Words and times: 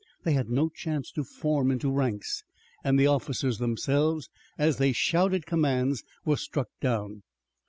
They 0.23 0.31
had 0.33 0.49
no 0.49 0.69
chance 0.69 1.11
to 1.11 1.23
form 1.23 1.69
into 1.69 1.91
ranks, 1.91 2.43
and 2.83 2.99
the 2.99 3.05
officers 3.05 3.59
themselves, 3.59 4.29
as 4.57 4.77
they 4.79 4.93
shouted 4.93 5.45
commands, 5.45 6.03
were 6.25 6.37
struck 6.37 6.69
down. 6.79 7.21